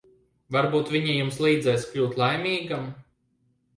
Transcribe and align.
Varbūt 0.55 0.87
viņa 0.95 1.13
jums 1.19 1.37
līdzēs 1.47 1.87
kļūt 1.93 2.19
laimīgam. 2.23 2.89